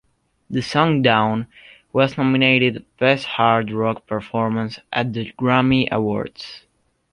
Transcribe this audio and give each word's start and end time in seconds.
The 0.49 0.63
song 0.63 1.03
"Down" 1.03 1.45
was 1.93 2.17
nominated 2.17 2.77
for 2.77 2.85
Best 2.97 3.25
Hard 3.25 3.69
Rock 3.71 4.07
Performance 4.07 4.79
at 4.91 5.13
the 5.13 5.31
Grammy 5.33 5.91
Awards. 5.91 6.61